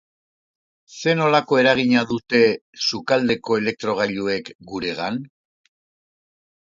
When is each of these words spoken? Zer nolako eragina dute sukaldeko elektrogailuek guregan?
Zer 1.01 1.17
nolako 1.19 1.59
eragina 1.63 2.01
dute 2.13 2.41
sukaldeko 2.87 3.59
elektrogailuek 3.61 4.51
guregan? 4.73 5.21